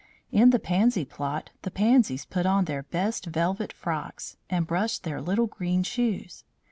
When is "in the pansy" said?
0.31-1.05